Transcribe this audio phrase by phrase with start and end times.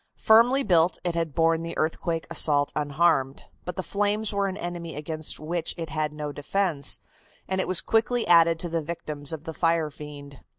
[0.17, 4.95] Firmly built, it had borne the earthquake assault unharmed, but the flames were an enemy
[4.95, 7.01] against which it had no defense,
[7.47, 10.39] and it was quickly added to the victims of the fire fiend.